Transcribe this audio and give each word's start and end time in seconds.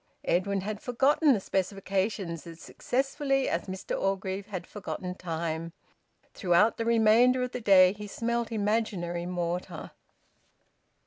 Edwin 0.25 0.61
had 0.61 0.81
forgotten 0.81 1.31
the 1.33 1.39
specifications 1.39 2.47
as 2.47 2.59
successfully 2.59 3.47
as 3.47 3.67
Mr 3.67 3.95
Orgreave 3.95 4.47
had 4.47 4.65
forgotten 4.65 5.13
time. 5.13 5.73
Throughout 6.33 6.77
the 6.77 6.85
remainder 6.85 7.43
of 7.43 7.51
the 7.51 7.61
day 7.61 7.93
he 7.93 8.07
smelt 8.07 8.51
imaginary 8.51 9.27
mortar. 9.27 9.91